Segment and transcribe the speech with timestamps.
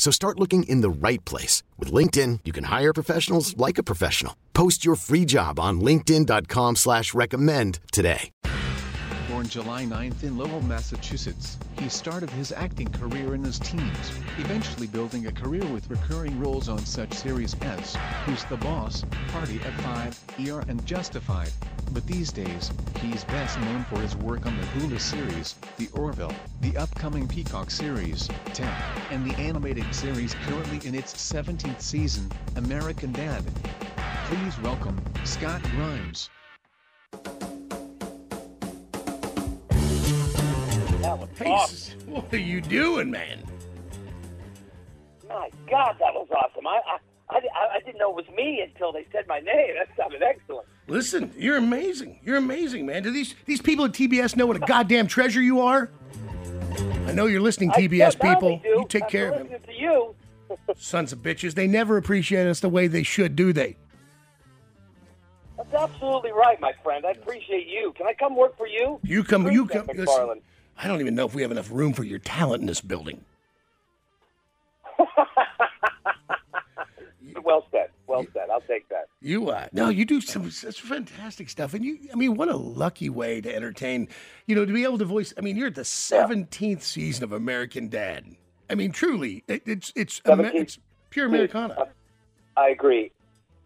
[0.00, 1.62] So start looking in the right place.
[1.78, 4.34] With LinkedIn, you can hire professionals like a professional.
[4.54, 8.30] Post your free job on linkedin.com slash recommend today.
[9.28, 14.86] Born July 9th in Lowell, Massachusetts, he started his acting career in his teens, eventually
[14.86, 17.94] building a career with recurring roles on such series as
[18.24, 21.52] Who's the Boss, Party of 5, ER and Justified.
[21.92, 26.32] But these days, he's best known for his work on the Hulu series, The Orville,
[26.60, 28.72] the upcoming Peacock series, Ted,
[29.10, 33.42] and the animated series currently in its 17th season, American Dad.
[34.26, 36.30] Please welcome, Scott Grimes.
[41.36, 42.00] Hey, awesome.
[42.06, 43.42] what are you doing, man?
[45.26, 46.66] My God, that was awesome.
[46.66, 46.98] I, I,
[47.30, 49.74] I, I didn't know it was me until they said my name.
[49.76, 50.66] That sounded excellent.
[50.88, 52.18] Listen, you're amazing.
[52.24, 53.02] You're amazing, man.
[53.02, 55.90] Do these these people at TBS know what a goddamn treasure you are?
[57.06, 58.60] I know you're listening, TBS people.
[58.64, 59.60] You take After care of them.
[59.66, 60.14] to you.
[60.76, 61.54] Sons of bitches.
[61.54, 63.76] They never appreciate us the way they should, do they?
[65.56, 67.04] That's absolutely right, my friend.
[67.04, 67.92] I appreciate you.
[67.96, 68.98] Can I come work for you?
[69.02, 69.50] You come.
[69.50, 69.88] You come.
[69.94, 70.40] Listen,
[70.78, 73.24] I don't even know if we have enough room for your talent in this building.
[78.10, 78.50] Well said.
[78.50, 79.06] I'll take that.
[79.20, 79.68] You are.
[79.72, 81.74] No, you do some such fantastic stuff.
[81.74, 84.08] And you, I mean, what a lucky way to entertain,
[84.46, 85.32] you know, to be able to voice.
[85.38, 88.26] I mean, you're at the 17th season of American Dad.
[88.68, 90.78] I mean, truly, it, it's, it's, it's
[91.10, 91.86] pure Americana.
[92.56, 93.12] I agree.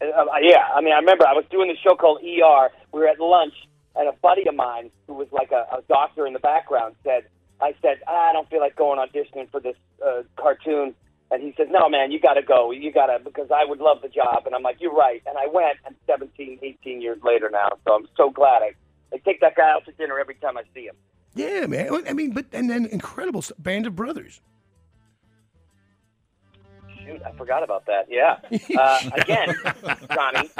[0.00, 2.70] Uh, uh, yeah, I mean, I remember I was doing the show called ER.
[2.92, 3.54] We were at lunch,
[3.94, 7.24] and a buddy of mine who was like a, a doctor in the background said,
[7.60, 10.94] I said, I don't feel like going auditioning for this uh, cartoon.
[11.30, 12.70] And he says, No, man, you got to go.
[12.70, 14.46] You got to, because I would love the job.
[14.46, 15.22] And I'm like, You're right.
[15.26, 17.70] And I went, and 17, 18 years later now.
[17.86, 18.62] So I'm so glad.
[18.62, 18.72] I,
[19.12, 20.96] I take that guy out to dinner every time I see him.
[21.34, 22.04] Yeah, man.
[22.08, 23.58] I mean, but, and then incredible stuff.
[23.60, 24.40] Band of Brothers.
[27.04, 28.06] Shoot, I forgot about that.
[28.08, 28.38] Yeah.
[28.80, 29.54] Uh, again,
[30.14, 30.50] Johnny,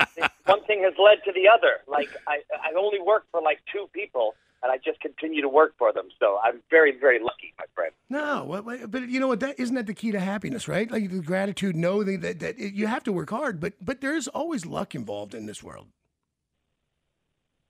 [0.45, 1.81] one thing has led to the other.
[1.87, 5.75] Like I, I only work for like two people, and I just continue to work
[5.79, 6.09] for them.
[6.19, 7.93] So I'm very, very lucky, my friend.
[8.09, 9.41] No, but you know what?
[9.41, 10.91] That isn't that the key to happiness, right?
[10.91, 14.29] Like the gratitude, knowing that that you have to work hard, but but there is
[14.29, 15.87] always luck involved in this world.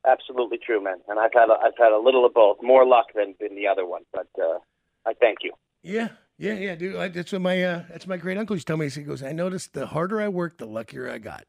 [0.07, 0.97] Absolutely true, man.
[1.09, 3.69] And I've had a, I've had a little of both, more luck than, than the
[3.69, 4.03] other one.
[4.13, 4.59] But uh,
[5.05, 5.53] I thank you.
[5.83, 6.09] Yeah,
[6.39, 6.97] yeah, yeah, dude.
[6.97, 8.89] I, that's what my uh, that's my great uncle used to tell me.
[8.89, 11.45] He goes, "I noticed the harder I work, the luckier I got."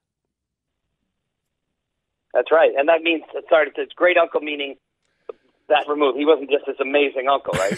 [2.34, 4.76] That's right, and that means sorry, it's great uncle meaning
[5.72, 6.18] that removed.
[6.20, 7.78] He wasn't just this amazing uncle, right?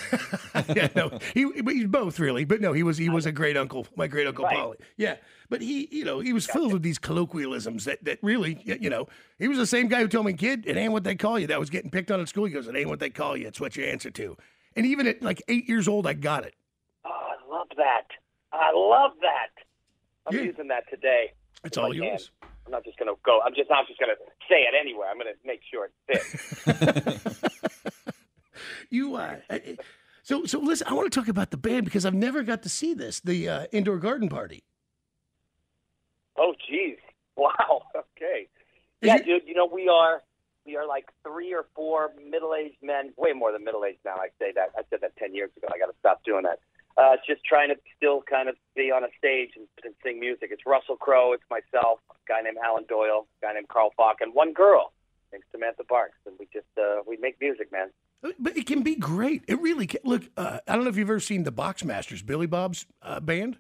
[0.76, 3.56] yeah, no, he but he's both really, but no, he was he was a great
[3.56, 4.58] uncle, my great uncle Right.
[4.58, 4.78] Polly.
[4.98, 5.16] Yeah,
[5.50, 9.08] but he, you know, he was filled with these colloquialisms that that really, you know,
[9.40, 11.48] he was the same guy who told me, "Kid, it ain't what they call you."
[11.48, 12.46] That was getting picked on at school.
[12.46, 14.36] He goes, "It ain't what they call you; it's what you answer to."
[14.76, 16.54] And even at like eight years old, I got it.
[17.06, 18.08] oh, I love that.
[18.52, 19.50] I love that.
[20.28, 20.44] I'm Yeah.
[20.44, 21.32] using that today.
[21.64, 22.32] It's all yours.
[22.66, 23.42] I'm not just to go.
[23.46, 24.06] I'm just not just to
[24.50, 25.10] say it anywhere.
[25.10, 26.24] I'm to make sure it
[26.64, 27.44] fits.
[28.90, 29.78] You, uh, I- I-
[30.24, 30.88] so so listen.
[30.90, 33.48] I want to talk about the band because I've never got to see this, the
[33.50, 34.64] uh, indoor garden party.
[36.38, 36.98] oh, geez.
[37.36, 37.82] Wow.
[37.96, 38.48] Okay.
[39.02, 39.42] Is Yeah, it- dude.
[39.48, 40.22] You know we are
[40.68, 43.12] we are like three or four middle-aged men.
[43.18, 44.16] Way more than middle-aged now.
[44.18, 44.70] I say that.
[44.78, 45.68] I said that ten years ago.
[45.74, 46.60] I got to stop doing that.
[46.96, 50.50] Uh, just trying to still kind of be on a stage and, and sing music.
[50.52, 51.34] It's Russell Crowe.
[51.34, 52.00] It's myself.
[52.12, 53.26] A guy named Alan Doyle.
[53.42, 54.94] A guy named Carl Falk, and one girl
[55.32, 56.20] named Samantha Barks.
[56.28, 57.90] And we just uh, we make music, man.
[58.40, 59.44] But it can be great.
[59.48, 60.00] It really can.
[60.06, 63.58] Look, uh, I don't know if you've ever seen the Boxmasters, Billy Bob's uh, band.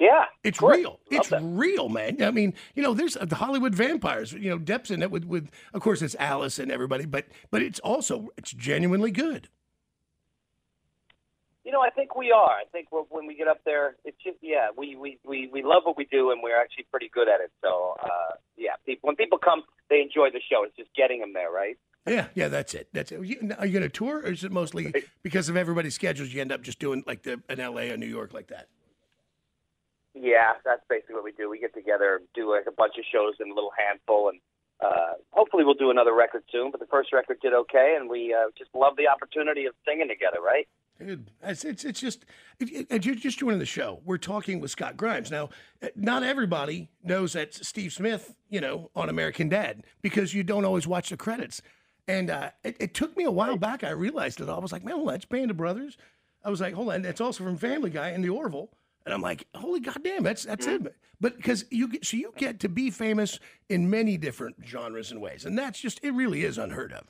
[0.00, 0.90] Yeah, It's real.
[0.90, 1.40] Love It's that.
[1.42, 2.22] real, man.
[2.22, 4.32] I mean, you know, there's uh, the Hollywood vampires.
[4.32, 7.62] You know, Depp's in it with, with, of course, it's Alice and everybody, but but
[7.62, 9.48] it's also it's genuinely good.
[11.64, 12.52] You know, I think we are.
[12.52, 15.62] I think when when we get up there, it's just yeah, we we we we
[15.62, 17.50] love what we do, and we're actually pretty good at it.
[17.60, 20.62] So uh, yeah, people when people come, they enjoy the show.
[20.64, 21.76] It's just getting them there, right?
[22.08, 22.88] Yeah, yeah, that's it.
[22.92, 23.24] That's it.
[23.24, 26.32] You, are you going to tour, or is it mostly because of everybody's schedules?
[26.32, 27.90] You end up just doing like the an L.A.
[27.90, 28.68] or New York like that.
[30.14, 31.48] Yeah, that's basically what we do.
[31.48, 34.40] We get together, do like a bunch of shows in a little handful, and
[34.80, 36.70] uh, hopefully we'll do another record soon.
[36.70, 40.08] But the first record did okay, and we uh, just love the opportunity of singing
[40.08, 40.66] together, right?
[40.98, 42.24] Dude, it's, it's, it's just,
[42.58, 44.00] it, you're just joining the show.
[44.04, 45.30] We're talking with Scott Grimes.
[45.30, 45.50] Now,
[45.80, 50.64] uh, not everybody knows that Steve Smith, you know, on American Dad because you don't
[50.64, 51.62] always watch the credits.
[52.08, 53.84] And uh, it, it took me a while back.
[53.84, 54.48] I realized it.
[54.48, 55.98] I was like, man, well, that's Band of Brothers.
[56.42, 58.70] I was like, hold on, that's also from Family Guy and The Orville.
[59.04, 60.94] And I'm like, holy goddamn, that's that's it.
[61.20, 63.38] But because you get, so you get to be famous
[63.68, 66.12] in many different genres and ways, and that's just it.
[66.12, 67.06] Really is unheard of.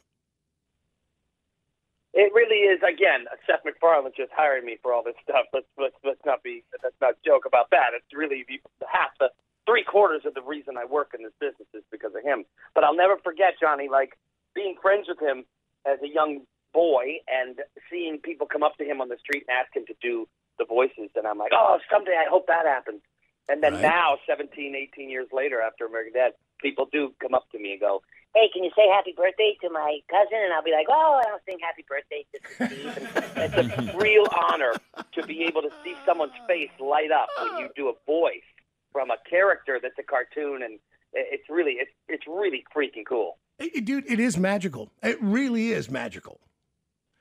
[2.14, 2.80] It really is.
[2.82, 5.46] Again, Seth MacFarlane just hired me for all this stuff.
[5.52, 7.90] Let's let's let's not be let's not joke about that.
[7.96, 8.44] It's really
[8.86, 9.30] half the
[9.66, 12.44] three quarters of the reason I work in this business is because of him.
[12.74, 14.16] But I'll never forget Johnny, like
[14.58, 15.46] being friends with him
[15.86, 16.42] as a young
[16.74, 19.94] boy and seeing people come up to him on the street and ask him to
[20.02, 20.26] do
[20.58, 23.00] the voices, and I'm like, oh, someday I hope that happens.
[23.48, 23.94] And then Right.
[23.94, 27.80] now, 17, 18 years later, after American Dad, people do come up to me and
[27.80, 28.02] go,
[28.34, 30.42] hey, can you say happy birthday to my cousin?
[30.42, 32.92] And I'll be like, oh, I don't sing happy birthday to Steve.
[33.38, 33.64] It's a
[33.96, 34.82] real honor
[35.14, 38.44] to be able to see someone's face light up when you do a voice
[38.92, 40.78] from a character that's a cartoon, and
[41.14, 43.38] it's really, it's, it's really freaking cool.
[43.58, 44.90] It- dude, it is magical.
[45.02, 46.40] It really is magical.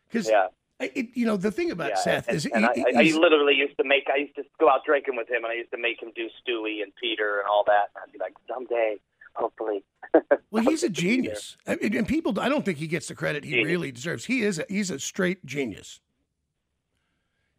[0.08, 0.48] Because Yeah.
[0.80, 3.20] it, you know, the thing about Yeah, Seth and, is and I, he- I, I
[3.20, 4.04] literally used to make.
[4.14, 6.30] I used to go out drinking with him, and I used to make him do
[6.40, 7.90] Stewie and Peter and all that.
[7.96, 8.98] And I'd be like, someday,
[9.34, 9.84] hopefully.
[10.50, 11.02] Well, he's a I'll be there.
[11.02, 12.40] genius, I mean, and people.
[12.40, 13.68] I don't think he gets the credit he Genius.
[13.68, 14.24] really deserves.
[14.26, 14.60] He is.
[14.60, 16.00] A, he's a straight genius.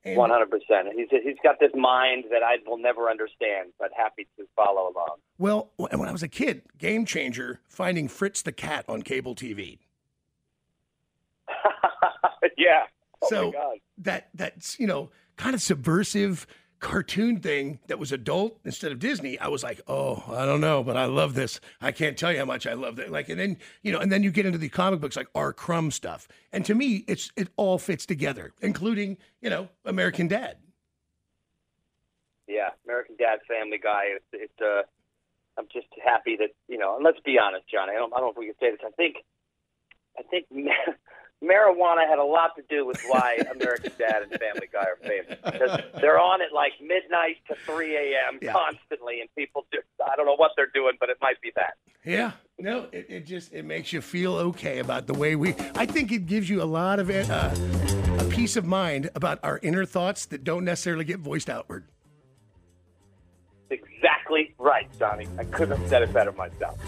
[0.04, 0.88] One hundred percent.
[0.96, 5.16] He's he's got this mind that I will never understand, but happy to follow along.
[5.36, 5.77] Well, wh- when I
[6.18, 9.78] was a kid, Game Changer, finding Fritz the cat on cable TV.
[12.58, 12.86] yeah.
[13.22, 13.76] Oh so my God.
[13.98, 16.44] that that's you know kind of subversive
[16.80, 19.38] cartoon thing that was adult instead of Disney.
[19.38, 21.60] I was like, oh, I don't know, but I love this.
[21.80, 23.12] I can't tell you how much I love that.
[23.12, 25.52] Like, and then you know, and then you get into the comic books like R.
[25.52, 30.56] Crumb stuff, and to me, it's it all fits together, including you know American Dad.
[32.48, 34.02] Yeah, American Dad, Family Guy.
[34.16, 34.82] It's, it's uh,
[35.58, 36.96] I'm just happy that you know.
[36.96, 37.93] And let's be honest, Johnny.
[37.93, 38.81] I don't, I don't know if we can say this.
[38.87, 39.16] I think,
[40.19, 40.94] I think ma-
[41.43, 45.38] marijuana had a lot to do with why American Dad and Family Guy are famous
[45.44, 48.38] because they're on at like midnight to 3 a.m.
[48.40, 48.52] Yeah.
[48.52, 51.75] constantly, and people just I don't know what they're doing, but it might be that.
[52.04, 55.54] Yeah, no, it, it just it makes you feel okay about the way we.
[55.75, 57.50] I think it gives you a lot of uh,
[58.20, 61.84] a peace of mind about our inner thoughts that don't necessarily get voiced outward.
[64.28, 65.26] Exactly right, Johnny.
[65.38, 66.78] I couldn't have said it better myself.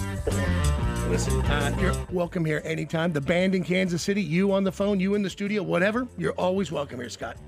[1.08, 3.12] Listen, uh, you're welcome here anytime.
[3.12, 6.06] The band in Kansas City, you on the phone, you in the studio, whatever.
[6.19, 7.38] You're always welcome here, Scott.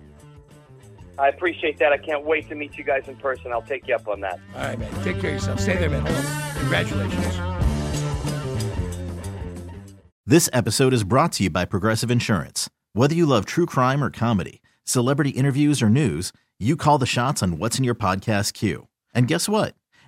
[1.18, 1.92] I appreciate that.
[1.92, 3.52] I can't wait to meet you guys in person.
[3.52, 4.40] I'll take you up on that.
[4.56, 4.90] All right, man.
[5.04, 5.60] Take care of yourself.
[5.60, 6.06] Stay there, man.
[6.06, 6.54] Hold on.
[6.60, 7.38] Congratulations.
[10.24, 12.70] This episode is brought to you by Progressive Insurance.
[12.94, 17.42] Whether you love true crime or comedy, celebrity interviews or news, you call the shots
[17.42, 18.88] on what's in your podcast queue.
[19.14, 19.74] And guess what?